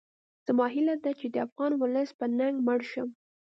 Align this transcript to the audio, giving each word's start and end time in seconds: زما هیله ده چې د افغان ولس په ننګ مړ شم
زما 0.47 0.65
هیله 0.75 0.95
ده 1.03 1.11
چې 1.19 1.27
د 1.29 1.35
افغان 1.45 1.71
ولس 1.77 2.09
په 2.19 2.25
ننګ 2.37 2.55
مړ 2.67 2.79
شم 2.91 3.09